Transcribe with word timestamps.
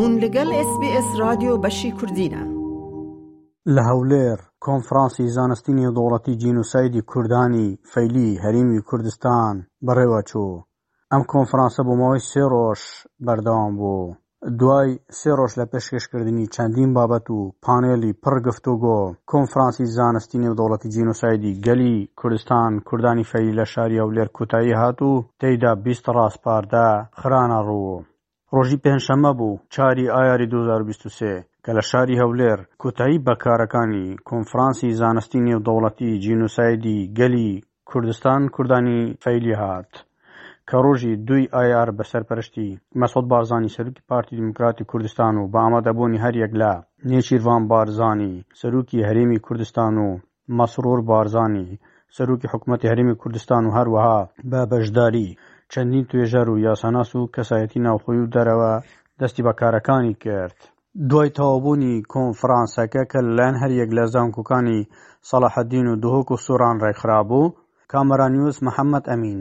هون 0.00 0.12
لەگەڵ 0.24 0.48
SسBS 0.68 1.06
رادیۆ 1.22 1.52
بەشی 1.64 1.90
کوردینە 1.98 2.42
لە 3.74 3.82
هەولێر 3.90 4.38
کۆنفرانسی 4.66 5.26
زانستی 5.36 5.76
نێودوڵەتی 5.80 6.38
جینوسایدی 6.42 7.06
کوردانی 7.10 7.68
فەیلی 7.92 8.30
هەریمی 8.44 8.80
کوردستان 8.88 9.54
بەڕێوەچوو 9.86 10.50
ئەم 11.12 11.22
کۆنفرانسە 11.32 11.80
بۆمەوەی 11.88 12.26
سێ 12.30 12.44
ڕۆژ 12.54 12.80
بەردەوام 13.26 13.72
بوو 13.78 14.04
دوای 14.60 14.90
سێ 15.18 15.30
ڕۆژ 15.38 15.52
لە 15.60 15.64
پێشکەشکردنی 15.72 16.50
چەندین 16.54 16.90
بابەت 16.96 17.26
و 17.34 17.38
پانێلی 17.64 18.12
پڕگفتوگۆ 18.24 19.00
کۆنفرانسی 19.32 19.84
زانستی 19.98 20.40
نێودوڵەتی 20.44 20.92
جینوسایدی 20.94 21.58
گەلی 21.66 21.94
کوردستان 22.20 22.70
کوردانی 22.88 23.28
فەیلی 23.30 23.56
لە 23.60 23.66
شاری 23.72 24.00
هەولێر 24.02 24.28
کوتایی 24.36 24.78
هاتوو 24.82 25.24
تێیدا 25.40 25.72
بیست 25.86 26.04
ڕاستپاردا 26.16 26.88
خرانە 27.18 27.60
ڕوو 27.68 27.96
ڕۆژی 28.56 28.82
پێنجشەمە 28.84 29.32
بوو 29.38 29.60
چاری 29.74 30.06
ئایاری 30.16 30.46
2023 30.52 31.34
کە 31.64 31.70
لە 31.76 31.82
شاری 31.90 32.20
هەولێر 32.22 32.58
کۆتایی 32.82 33.22
بەکارەکانی 33.26 34.06
کۆنفرانسی 34.28 34.96
زانستی 35.00 35.44
نێودەوڵەتی 35.46 36.10
جینوسایدی 36.24 36.98
گەلی 37.18 37.50
کوردستان 37.90 38.42
کوردانی 38.54 39.00
فەیلی 39.22 39.54
هات 39.62 39.90
کە 40.68 40.74
ڕۆژی 40.84 41.12
دوی 41.28 41.42
ئایار 41.56 41.88
بەسەرپەرشتی 41.98 42.68
مەسۆد 43.00 43.24
بارزانانی 43.32 43.74
سەرکی 43.76 44.06
پارتی 44.08 44.36
دموکراتی 44.40 44.84
کوردستان 44.90 45.34
و 45.38 45.42
بە 45.52 45.58
ئامادەبوونی 45.64 46.22
هەریەک 46.24 46.52
لە 46.62 46.72
نێچیروان 47.10 47.62
بارزانانی 47.70 48.32
سەرروکی 48.60 49.06
هەرێمی 49.08 49.40
کوردستان 49.46 49.94
و 50.04 50.08
مەسرۆر 50.58 50.98
بارزانانی 51.10 51.66
سەرروکی 52.16 52.50
حکوومەتتی 52.52 52.90
هەرمی 52.92 53.14
کوردستان 53.22 53.62
و 53.66 53.70
هەروەها 53.78 54.18
بە 54.50 54.60
بەشداری 54.70 55.28
چەندین 55.72 56.04
توێژەر 56.10 56.46
و 56.50 56.58
یاساناس 56.66 57.10
و 57.16 57.20
کەسایەتی 57.34 57.80
ناوخۆی 57.86 58.20
و 58.22 58.30
دەرەوە 58.34 58.72
دەستی 59.20 59.42
بەکارەکانی 59.46 60.14
کرد. 60.24 60.56
دوای 61.10 61.30
تەوابوونی 61.38 61.94
کۆنفرانسەکە 62.12 63.02
کە 63.10 63.18
لەلایەن 63.26 63.56
هەریەک 63.62 63.90
لە 63.98 64.04
زانکوکانی 64.14 64.80
سەلاحەدین 65.30 65.86
و 65.88 65.98
دهۆک 66.02 66.28
و 66.30 66.36
سوران 66.46 66.76
ڕێکخرابوو 66.84 67.52
کامەرانیوس 67.92 68.56
محەممەد 68.66 69.04
ئەمین 69.12 69.40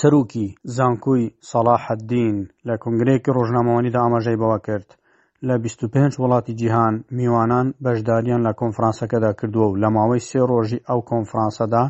سەرروکی 0.00 0.46
زانکۆی 0.76 1.24
سەلاحەدین 1.50 2.36
لە 2.68 2.74
کنگرێکی 2.84 3.34
ڕۆژنامەوەنیدا 3.36 4.00
ئاماژەی 4.02 4.40
بەوە 4.42 4.58
کرد 4.66 4.88
لە 5.48 5.54
25 5.64 6.12
وڵاتی 6.22 6.54
جیهان 6.60 6.94
میوانان 7.16 7.66
بەشداریان 7.84 8.40
لە 8.48 8.52
کۆنفرانسەکەدا 8.60 9.30
کردووە 9.38 9.66
و 9.70 9.78
لە 9.82 9.88
ماوەی 9.96 10.26
سێ 10.28 10.40
ڕۆژی 10.50 10.84
ئەو 10.88 11.00
کۆنفرانسەدا 11.10 11.84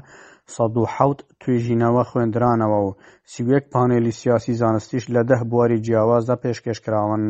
سەد 0.56 0.74
و 0.82 0.90
حەوت 0.94 1.18
توێژینەوە 1.40 2.02
خوێندرانەوە 2.10 2.78
و 2.86 2.88
سیوەک 3.32 3.64
پانێلی 3.72 4.16
سیاسی 4.20 4.58
زانستیش 4.62 5.04
لە 5.14 5.22
دەه 5.30 5.40
بواری 5.50 5.82
جیاوازدا 5.86 6.36
پێشکەشکراون 6.44 7.22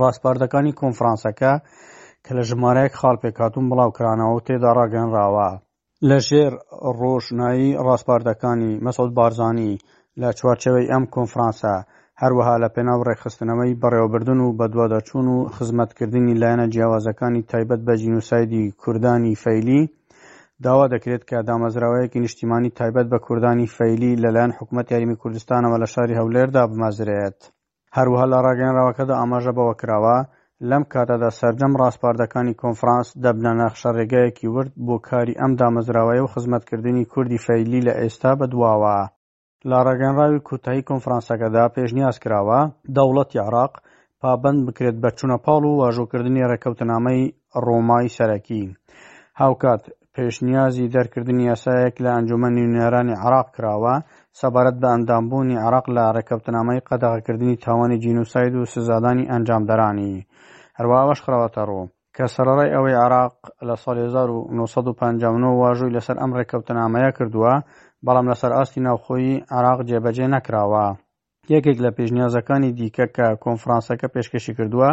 ڕاستپاردەکانی 0.00 0.76
کۆنفرانسەکە 0.80 1.52
کە 2.24 2.30
لە 2.36 2.42
ژمارەیەک 2.48 2.94
خاڵپێکاتون 3.00 3.64
بڵاوکرانەوە 3.70 4.32
و 4.34 4.44
تێدا 4.46 4.70
ڕاگەنراوە 4.78 5.50
لە 6.08 6.18
ژێر 6.28 6.52
ڕۆژنایی 6.98 7.70
ڕاستپاردەکانی 7.86 8.80
مەسەود 8.84 9.10
بارزانانی 9.18 9.74
لە 10.20 10.28
چوارچەوەی 10.38 10.90
ئەم 10.92 11.04
کۆنفرانسە 11.14 11.74
هەروەها 12.22 12.54
لە 12.62 12.68
پێناو 12.74 13.04
ڕێکخستنەوەی 13.08 13.78
بەڕێوەبردن 13.82 14.38
و 14.42 14.54
بەدوادەچوون 14.58 15.26
و 15.34 15.36
خزمەتکردنی 15.56 16.38
لایەنە 16.40 16.66
جیاوازەکانی 16.74 17.46
تایبەت 17.50 17.80
بە 17.86 17.94
جینوسایدی 18.00 18.64
کوردانی 18.82 19.38
فەیلی 19.42 19.82
داوا 20.62 20.86
دەکرێت 20.94 21.22
کە 21.30 21.38
دامەزراوەیەکی 21.48 22.20
نیشتیمانی 22.24 22.70
تایبەت 22.78 23.06
بە 23.12 23.18
کوردانی 23.26 23.72
فەیلی 23.76 24.18
لەلایەن 24.22 24.52
حکوومەت 24.58 24.86
یاریمی 24.92 25.16
کوردستانەوە 25.22 25.78
لە 25.82 25.86
شاری 25.94 26.18
هەولێردا 26.20 26.62
بمازرێت 26.70 27.38
هەروەها 27.96 28.26
لە 28.32 28.38
ڕاگەنراوەکەدا 28.46 29.14
ئاماژە 29.20 29.52
بەوە 29.58 29.74
کراوە 29.80 30.18
لەم 30.70 30.82
کاتەدا 30.92 31.30
سرجەم 31.40 31.72
ڕاستپاردەکانی 31.80 32.58
کۆنفرانس 32.62 33.08
دەبنە 33.24 33.52
نەخشە 33.60 33.90
ڕێگایەکی 33.98 34.46
ورد 34.54 34.72
بۆ 34.86 34.96
کاری 35.08 35.38
ئەم 35.40 35.52
دامەزراوەیە 35.60 36.22
و 36.24 36.32
خزمەتکردنی 36.34 37.04
کوردی 37.12 37.42
فەیلی 37.46 37.80
لە 37.86 37.92
ئێستا 38.00 38.32
بەدواوە 38.40 38.96
لە 39.70 39.78
ڕاگەنراوی 39.86 40.44
کوتایی 40.48 40.86
کۆنفرانسەکەدا 40.88 41.64
پێشنیاز 41.76 42.16
کراوە 42.24 42.60
دەوڵەتی 42.96 43.38
عراق 43.46 43.72
پابند 44.20 44.60
بکرێت 44.66 44.96
بە 45.02 45.10
چونەپاڵ 45.18 45.62
و 45.66 45.78
واژۆکردنی 45.82 46.48
ڕێکەوتنامەی 46.50 47.22
ڕۆمای 47.64 48.14
سەرەکی 48.16 48.62
هاوکات 49.40 49.82
پێشنیازی 50.16 50.90
دەرکردنی 50.96 51.44
یاسایەک 51.52 51.94
لە 52.04 52.10
ئەنجومەنی 52.16 52.62
نوێنەرانی 52.72 53.18
عراق 53.24 53.46
کراوە 53.56 53.94
سەبارەت 54.40 54.76
بە 54.82 54.88
ئەندامبوونی 54.94 55.60
عراق 55.66 55.86
لە 55.96 56.04
ڕێکەوتنامەی 56.16 56.84
قەدەغەکردنی 56.88 57.60
تاوانی 57.64 58.00
جینوساید 58.04 58.54
و 58.56 58.68
سزادانی 58.74 59.28
ئەنجامدەرانی 59.32 60.12
هەروەوەش 60.78 61.18
خڕەوەتە 61.24 61.62
ڕوو 61.70 61.84
کە 62.16 62.24
سەرڕای 62.34 62.74
ئەوەی 62.74 62.96
عراق 63.04 63.34
لە 63.68 63.74
ساڵ 63.82 63.96
1950 63.98 65.58
واژووی 65.62 65.94
لەسەر 65.96 66.16
ئەم 66.22 66.30
ڕێکەوتنامەیە 66.38 67.10
کردووە 67.18 67.52
بەڵام 68.06 68.26
لەسەر 68.32 68.52
ئاستی 68.56 68.80
ناوخۆی 68.86 69.30
عراق 69.56 69.78
جێبەجێ 69.90 70.26
نەکراوە. 70.34 70.86
یەکێک 71.54 71.78
لە 71.84 71.90
پێشنیازەکانی 71.96 72.74
دیکە 72.78 73.06
کە 73.16 73.26
کۆنفرانسەکە 73.44 74.06
پێشکەشی 74.14 74.56
کردووە 74.58 74.90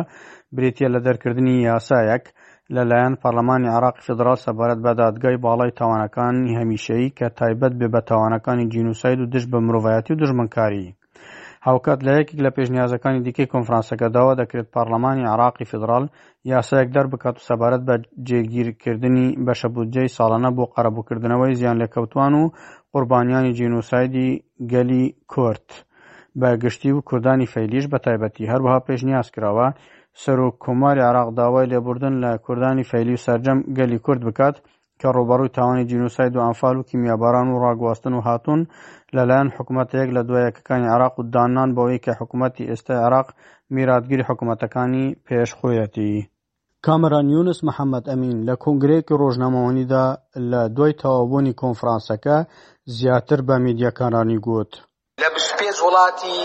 بریتە 0.56 0.88
لە 0.94 1.00
دەرکردنی 1.06 1.56
یاسایەک 1.70 2.24
لەلایەن 2.78 3.14
پەرلەمانی 3.24 3.70
عراقی 3.78 4.06
فدرال 4.08 4.38
سەبارەت 4.46 4.80
بە 4.86 4.92
دادگای 5.02 5.38
باڵای 5.46 5.76
تاوانەکانی 5.80 6.56
هەمیشەیی 6.60 7.14
کە 7.18 7.28
تایبەت 7.40 7.74
بێ 7.80 7.88
بە 7.94 8.02
تاوانەکانی 8.10 8.70
جینوساید 8.74 9.20
و 9.22 9.30
دشت 9.34 9.48
بە 9.54 9.60
مرۆڤایەتی 9.68 10.12
و 10.14 10.20
دژمنکاری 10.22 10.88
هاوکات 11.68 12.00
لە 12.08 12.12
یەکێک 12.20 12.40
لە 12.46 12.50
پێشنیازەکانی 12.56 13.24
دیکەی 13.26 13.50
کۆنفرانسەکە 13.54 14.08
داوا 14.16 14.34
دەکرێت 14.42 14.68
پەرلەمانی 14.76 15.30
عراقی 15.34 15.66
فدرال 15.72 16.06
یاسایەک 16.56 16.90
دەربکات 16.96 17.36
و 17.38 17.46
سەبارەت 17.48 17.82
بە 17.88 17.96
جێگیرکردنی 18.28 19.28
بەشەبودجەی 19.46 20.14
ساڵانە 20.18 20.50
بۆ 20.58 20.64
قەرەبووکردنەوەی 20.76 21.58
زیان 21.60 21.78
لێکەوتوان 21.82 22.34
و 22.38 22.44
قوربانیانی 22.94 23.56
جینوسایدی 23.58 24.30
گەلی 24.72 25.04
کورت. 25.34 25.68
بەگشتی 26.36 26.92
و 26.92 27.02
کوردانی 27.02 27.46
فەیلیش 27.54 27.86
بە 27.92 28.00
تایبەتی 28.06 28.50
هەروەها 28.52 28.80
پێشنیاز 28.88 29.28
کراوە 29.36 29.68
سەرۆک 30.24 30.56
کۆماری 30.66 31.02
عراق 31.10 31.30
داوای 31.38 31.70
لێبوردن 31.72 32.14
لە 32.24 32.32
کوردانی 32.46 32.88
فەیلی 32.92 33.14
و 33.20 33.24
سرجەم 33.26 33.60
گەلی 33.78 34.00
کورد 34.06 34.22
بکات 34.28 34.56
کە 35.02 35.08
ڕۆبەڕووی 35.16 35.54
تاوانی 35.58 35.88
جینوساید 35.90 36.36
و 36.36 36.44
ئەنفال 36.46 36.76
و 36.78 36.84
کیمیاباران 36.90 37.48
و 37.50 37.60
ڕاگواستن 37.64 38.14
و 38.14 38.22
هاتوون 38.28 38.62
لەلایەن 39.16 39.50
حکوومەتەیەک 39.58 40.10
لە 40.16 40.22
دوایەکەکانی 40.28 40.92
عراق 40.96 41.14
و 41.20 41.24
دانان 41.34 41.70
بەوەی 41.78 42.04
کە 42.06 42.12
حکوومەتتی 42.20 42.68
ئێستا 42.70 42.94
عراق 43.08 43.28
میراتگیری 43.76 44.24
حکوومەتەکانی 44.30 45.06
پێشخۆیەتی. 45.28 46.12
کامران 46.86 47.28
یونس 47.36 47.60
محەممەد 47.68 48.06
ئەمین 48.12 48.34
لە 48.48 48.56
کنگرێکی 48.66 49.18
ڕۆژنامەوەنیدا 49.22 50.06
لە 50.52 50.62
دوای 50.76 50.94
تەوابوونی 51.02 51.58
کۆنفرانسەکە 51.62 52.38
زیاتر 52.98 53.40
بە 53.48 53.56
میدیەکانانی 53.66 54.40
گوت. 54.48 54.72
لە 55.22 55.30
پێ 55.60 55.72
وڵاتی 55.86 56.38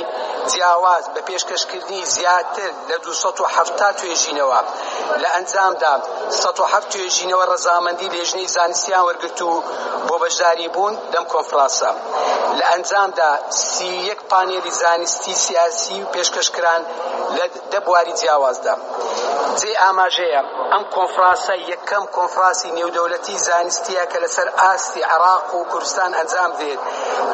جیاواز 0.51 1.05
بە 1.15 1.21
پێشکەشکردنی 1.29 2.03
زیاتر 2.15 2.71
لە 2.91 2.97
1970 2.99 3.97
توێژینەوە 4.01 4.59
لە 5.23 5.29
ئەنجامدا 5.35 5.93
1970 6.29 6.91
توێژینەوە 6.93 7.45
ڕزامەندی 7.53 8.13
لێژنەی 8.15 8.49
زانستیان 8.57 9.03
وەرگرت 9.09 9.39
و 9.43 9.53
بۆ 10.09 10.17
بەشداری 10.23 10.69
بوون 10.75 10.95
دەم 11.13 11.25
کۆفرانسە 11.33 11.91
لە 12.61 12.65
ئەنجامدا 12.73 13.31
سی 13.73 13.91
یەک 14.11 14.21
پانێری 14.31 14.73
زانستی 14.83 15.35
سیاسی 15.47 15.97
و 16.03 16.07
پێشکەشکران 16.15 16.83
لە 17.37 17.45
دەبواری 17.73 18.15
جیاوازدا 18.21 18.75
جێ 19.61 19.73
ئاماژەیە 19.83 20.43
ئەم 20.73 20.85
کۆنفرانسە 20.95 21.55
یەکەم 21.73 22.05
کۆنفراسی 22.17 22.71
نێودەوڵەتی 22.79 23.37
زانستیە 23.49 24.05
کە 24.13 24.19
لەسەر 24.25 24.49
ئاستی 24.61 25.03
عراق 25.13 25.45
و 25.59 25.65
کوردستان 25.73 26.11
ئەنجام 26.19 26.53
دێت 26.61 26.81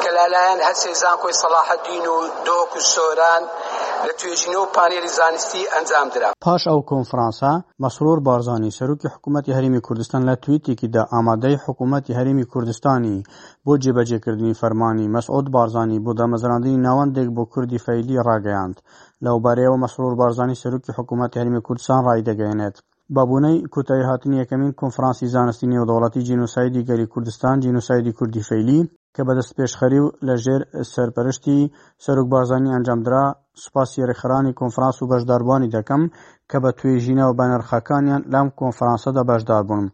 کە 0.03 0.11
لالایەن 0.17 0.61
هەر 0.67 0.77
سێزان 0.85 1.17
کۆی 1.23 1.35
سەلاحەدین 1.43 2.05
و 2.15 2.17
دۆک 2.47 2.73
و 2.77 2.83
سۆران 2.95 3.43
و 3.47 3.62
لە 4.07 4.13
توێژینەوە 4.21 4.67
پانێری 4.77 5.11
زانستی 5.19 5.63
ئەنجام 5.75 6.09
درا 6.15 6.31
پاش 6.47 6.63
ئەو 6.71 6.81
کۆنفرانسا 6.91 7.53
مەسرور 7.83 8.19
بارزانانی 8.29 8.75
سەرروکی 8.79 9.13
حکوومەتتی 9.15 9.57
هەرمی 9.57 9.81
کوردستان 9.87 10.23
لە 10.29 10.35
توییتێکیدا 10.45 11.03
ئامادەی 11.15 11.61
حکوومەتتی 11.65 12.17
هەرمی 12.19 12.47
کوردستانی 12.53 13.17
بۆ 13.65 13.73
جێبەجێکردنی 13.83 14.59
فەرمانی 14.61 15.11
مەسعود 15.15 15.47
بارزانانی 15.57 16.03
بۆ 16.05 16.11
دامەزراندنی 16.19 16.81
ناوەندێک 16.87 17.29
بۆ 17.37 17.43
کوردی 17.53 17.83
فەیلی 17.85 18.17
ڕاگەیاند 18.27 18.77
لەوبارەیەوە 19.25 19.79
مەسرور 19.85 20.15
بارزانانی 20.21 20.61
سەرروکی 20.63 20.93
حکوومەتتی 20.99 21.41
هەرمی 21.41 21.65
کوردستان 21.67 22.01
ڕای 22.07 22.23
دەگەێنێت 22.29 22.77
بابوونەی 23.15 23.57
کوتای 23.75 24.07
هاتنی 24.09 24.41
یەکەمین 24.43 24.73
کۆنفرانسی 24.81 25.27
زانستی 25.35 25.71
نێودەوڵەتی 25.73 26.25
جینوسایدی 26.29 26.87
گەری 26.89 27.07
کوردستان 27.13 27.57
جینوسایدی 27.65 28.17
کوردی 28.19 28.47
فەیلی 28.49 28.81
کە 29.17 29.23
بە 29.29 29.33
دەستپێشخەری 29.39 30.01
و 30.05 30.09
لەژێر 30.29 30.63
سەرپەرشتی 30.93 31.61
سەرک 32.05 32.27
بارزانانی 32.33 32.75
ئەنجامدرا 32.75 33.27
سوپاسی 33.63 34.07
ڕێکخرانی 34.09 34.57
کۆنفرانس 34.61 34.97
و 35.01 35.09
بەشداربووانی 35.13 35.73
دەکەم 35.77 36.03
کە 36.51 36.57
بە 36.63 36.71
توێژینە 36.79 37.25
و 37.27 37.37
بەنرخەکانیان 37.39 38.23
لەم 38.33 38.47
کۆنفرانسەدا 38.59 39.23
بەشدار 39.31 39.63
بوون 39.69 39.87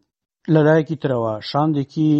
لەلایەکی 0.54 1.00
ترەوە 1.02 1.32
شاندێکی 1.50 2.10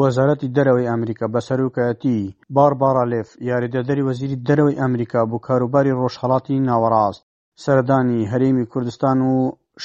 وەزارەتی 0.00 0.52
دەرەوەی 0.56 0.88
ئەمریکا 0.90 1.26
بە 1.34 1.40
سەرکایەتی 1.48 2.18
باربارالێف 2.56 3.28
یاریدەدەری 3.50 4.06
وەزیری 4.08 4.40
دەرەوەی 4.46 4.78
ئەمریکا 4.80 5.20
بوو 5.30 5.44
کاروباری 5.46 5.96
ڕۆژهڵاتی 6.00 6.62
ناوەڕاست 6.68 7.22
سەردانی 7.64 8.28
هەرێمی 8.32 8.68
کوردستان 8.72 9.18
و 9.32 9.34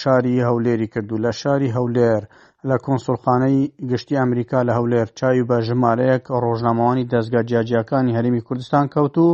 شاری 0.01 0.43
هەولێری 0.47 0.87
کردو 0.93 1.15
لە 1.25 1.31
شاری 1.41 1.73
هەولێر 1.77 2.23
لە 2.69 2.75
کۆنسڵخانەی 2.85 3.59
گشتی 3.91 4.19
ئەمریکا 4.21 4.59
لە 4.67 4.73
هەولێر 4.77 5.07
چاوی 5.19 5.47
بە 5.49 5.57
ژمارەیەک 5.67 6.23
ڕۆژنامەوانی 6.43 7.09
دەستگا 7.13 7.41
جیاجیەکانی 7.49 8.15
هەرمی 8.17 8.41
کوردستان 8.47 8.85
کەوت 8.93 9.15
و 9.25 9.29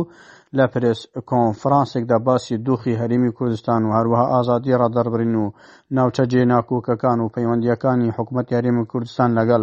لە 0.58 0.64
پرس 0.72 1.00
کۆنفرانسێکدا 1.30 2.16
باسی 2.28 2.56
دۆخی 2.66 2.98
هەرمی 3.00 3.30
کوردستان 3.38 3.80
و 3.84 3.94
هەروەها 3.98 4.26
ئازادی 4.34 4.78
ڕدەربرین 4.82 5.34
و 5.42 5.52
ناوچە 5.96 6.24
جێناکۆکەکان 6.32 7.18
و 7.20 7.32
پەیوەندیەکانی 7.34 8.14
حکوومەت 8.16 8.48
یاریمی 8.54 8.84
کوردستان 8.92 9.30
لەگەڵ 9.38 9.62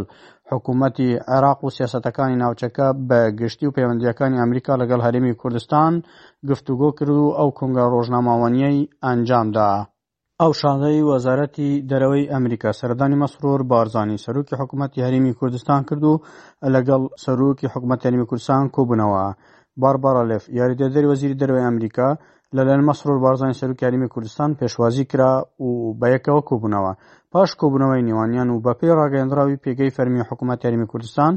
حکوومەتی 0.51 1.09
عێراق 1.33 1.59
و 1.63 1.73
سیاسەتەکانی 1.77 2.39
ناوچەکە 2.43 2.87
بە 3.09 3.19
گشتی 3.39 3.67
و 3.67 3.73
پەیوەندیەکانی 3.75 4.39
ئەمریکا 4.41 4.73
لەگەڵ 4.81 4.99
هەرمی 5.07 5.33
کوردستان 5.41 5.93
گفتوگۆ 6.49 6.89
کرد 6.97 7.17
و 7.23 7.35
ئەو 7.39 7.49
کنگە 7.59 7.85
ڕۆژناماوەنیەی 7.93 8.87
ئەنجامدا. 9.05 9.69
ئەوشاندەی 10.43 11.05
وەزارەتی 11.11 11.69
دەرەوەی 11.89 12.29
ئەمریکا 12.33 12.71
سەردانی 12.81 13.17
مەسرور 13.23 13.59
بارزانانی 13.71 14.21
سەرروکی 14.25 14.55
حکوومەتی 14.61 15.03
هەرمی 15.05 15.33
کوردستان 15.39 15.81
کرد 15.89 16.03
و 16.11 16.21
لەگەڵ 16.75 17.01
سەرروکی 17.25 17.67
حکوومەت 17.73 18.01
هەرمی 18.07 18.25
کوردستان 18.29 18.63
کۆبوونەوە 18.75 19.21
باربارالف 19.81 20.43
یاریدەدەری 20.59 21.09
وەزیری 21.11 21.39
دەروی 21.41 21.65
ئەمریکا 21.67 22.07
لەلەن 22.55 22.81
مەسرور 22.89 23.17
بارزانانی 23.25 23.59
سەرروکی 23.61 23.85
هەرمی 23.87 24.09
کوردستان 24.13 24.49
پێشوازی 24.59 25.05
کرا 25.11 25.33
و 25.65 25.69
بەیەکەوە 26.01 26.41
کۆبوونەوە 26.49 26.91
پاش 27.33 27.49
کۆبوونەوەی 27.61 28.05
نیوانیان 28.07 28.49
و 28.51 28.61
بەپی 28.65 28.95
ڕاگەندراوی 28.99 29.59
پێگەی 29.63 29.93
فەرمی 29.95 30.27
حکوومەت 30.29 30.59
هەرمی 30.65 30.87
کوردستان 30.91 31.33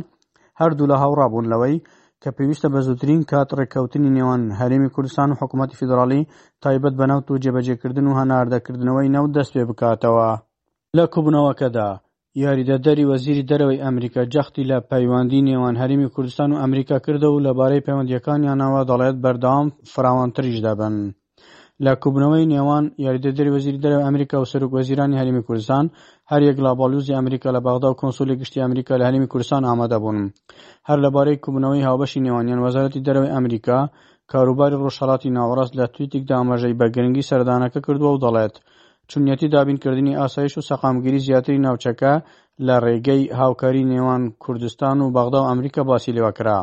هەردوو 0.60 0.90
لە 0.90 0.96
هاوڕابوون 1.02 1.46
لەوەی 1.52 1.76
کە 2.22 2.30
پێویستە 2.36 2.68
بە 2.74 2.80
زووترین 2.86 3.20
کات 3.30 3.48
ڕێککەوتنی 3.58 4.14
نێوان 4.16 4.42
هەرێمی 4.60 4.92
کوردستان 4.94 5.28
و 5.30 5.38
حکوومەتتی 5.40 5.78
فیدراالی 5.80 6.22
تایبەت 6.62 6.94
بەناوت 7.00 7.26
و 7.30 7.40
جێبەجێکردن 7.44 8.06
و 8.08 8.16
هەناردەکردنەوەی 8.20 9.12
نەو 9.14 9.24
دەست 9.36 9.50
پێ 9.54 9.62
بکاتەوە 9.70 10.30
لە 10.96 11.04
کوبنەوەکەدا 11.12 11.88
یاریدەدەری 12.44 13.08
وەزیری 13.10 13.48
دەرەوەی 13.50 13.82
ئەمریکا 13.84 14.22
جەختی 14.34 14.68
لە 14.70 14.78
پەیوەندی 14.90 15.44
نێوان 15.48 15.74
هەرمی 15.82 16.12
کوردستان 16.14 16.48
و 16.52 16.60
ئەمریکا 16.62 16.96
کردە 17.06 17.28
و 17.30 17.42
لەبارەی 17.46 17.84
پەیوەندیەکانیانەوە 17.86 18.80
دەڵێت 18.90 19.16
بەردام 19.24 19.66
فراوانتریش 19.92 20.58
دەبن. 20.66 20.94
لە 21.86 21.92
کوبنەوەی 22.02 22.50
نێوان 22.54 22.84
یاریدەدەری 23.06 23.54
وەزیری 23.54 23.82
دەرەوە 23.84 24.04
ئەمریکا 24.06 24.36
و 24.40 24.48
سەرک 24.52 24.70
وەزیرانی 24.76 25.18
هەرمی 25.20 25.42
کوردستان 25.48 25.84
هەر 26.30 26.40
یەک 26.48 26.56
لابالوزی 26.64 27.16
ئەمریکا 27.18 27.48
لە 27.56 27.60
باغدا 27.66 27.88
و 27.90 27.98
کۆنسولی 28.00 28.38
گشتی 28.40 28.62
ئەمریکا 28.64 28.94
لە 29.00 29.04
هەرمی 29.08 29.30
کوردستان 29.32 29.62
ئامادەبوون 29.68 30.16
هەر 30.88 30.98
لەبارەی 31.04 31.40
کوبنەوەی 31.44 31.86
هاوبەشی 31.88 32.24
نێوانیان 32.26 32.60
وەزارەتی 32.66 33.04
دەرەوەی 33.06 33.34
ئەمریکا 33.34 33.78
کاروباری 34.32 34.76
ڕۆژهڵاتی 34.82 35.34
ناوەڕاست 35.36 35.72
لە 35.78 35.84
تویتێکدا 35.94 36.34
ئاماژەی 36.38 36.78
بە 36.80 36.86
گرنگی 36.94 37.26
سەردانەکە 37.30 37.80
کردووە 37.86 38.10
و 38.14 38.22
دەڵێت 38.24 38.54
چونەتی 39.10 39.48
دابینکردنی 39.54 40.18
ئاسایش 40.20 40.52
و 40.58 40.66
سەقامگیری 40.68 41.22
زیاتری 41.26 41.62
ناوچەکە 41.66 42.12
لە 42.66 42.74
ڕێگەی 42.84 43.22
هاوکاری 43.40 43.88
نێوان 43.92 44.22
کوردستان 44.42 44.96
و 45.00 45.10
بەغدا 45.16 45.40
و 45.42 45.48
ئەمریکا 45.50 45.82
باسی 45.90 46.14
لێوەکرا 46.16 46.60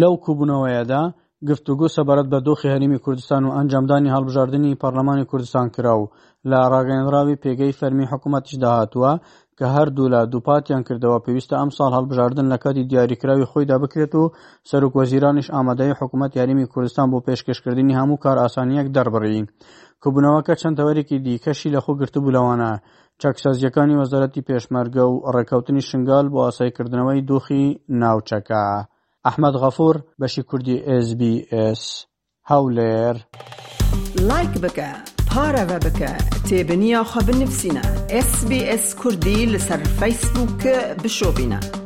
لەو 0.00 0.14
کوبوونەوەیەدا 0.24 1.02
گفتوگو 1.50 1.86
سەبارەت 1.96 2.28
بە 2.32 2.38
دۆخی 2.46 2.68
هەرمی 2.74 2.98
کوردستان 3.04 3.42
و 3.44 3.50
ئەنجامدانی 3.58 4.10
هەڵبژاردننی 4.14 4.78
پەرلەمانی 4.82 5.24
کوردستان 5.30 5.66
کرا 5.76 5.94
و 6.00 6.06
لە 6.50 6.58
ڕاگەنراوی 6.72 7.40
پێگەی 7.42 7.76
فەرمی 7.80 8.06
حکوومەتیش 8.12 8.54
داهاتووە 8.64 9.12
کە 9.58 9.64
هەردوو 9.76 10.10
لە 10.14 10.20
دووپاتیان 10.32 10.82
کردەوە 10.88 11.18
پێویستە 11.24 11.54
ئەم 11.60 11.70
ساڵ 11.76 11.90
هەڵبژاردن 11.96 12.46
لە 12.52 12.58
کاتی 12.64 12.84
دیاریکراوی 12.90 13.46
خۆیدا 13.50 13.76
بکرێت 13.82 14.14
و 14.14 14.24
سەرک 14.70 14.92
وەزیرانش 14.98 15.46
ئامادەی 15.54 15.96
حکوومەت 16.00 16.32
یاریمی 16.40 16.66
کوردستان 16.74 17.06
بۆ 17.12 17.18
پێشکەشکردنی 17.26 17.96
هەموو 17.98 18.18
کار 18.24 18.36
ئاسانیەک 18.44 18.86
دەربڕی 18.96 19.42
کوبنەوەکە 20.02 20.54
چەند 20.60 20.76
تەوەرێکی 20.78 21.18
دیکەشی 21.26 21.72
لە 21.74 21.80
خۆ 21.84 21.92
گرتبوو 22.00 22.34
لەوانە 22.36 22.72
چەکسازیەکانی 23.22 23.98
وەزارەتی 24.00 24.44
پێشمەرگە 24.48 25.04
و 25.12 25.14
ڕێکەوتنی 25.34 25.82
شنگال 25.88 26.26
بۆ 26.32 26.38
ئاسایکردنەوەی 26.46 27.26
دۆخی 27.30 27.64
ناوچەکە. 28.00 28.62
احمد 29.30 29.52
غفور 29.54 29.96
ئەحمەد 29.96 30.18
غەفور 30.18 30.18
بەشی 30.20 30.42
کوردی 30.50 30.78
SسBS 31.02 32.06
هەولێر 32.50 33.16
لایک 34.28 34.52
بکە 34.62 34.90
پارەوە 35.30 35.78
بکە 35.84 36.12
تێبنیاخوا 36.48 37.20
بنووسینە 37.28 37.82
SسBS 38.28 38.84
كردي 39.00 39.40
لەسەر 39.52 39.80
فيسبوك 39.98 40.62
بشۆبینە. 41.02 41.81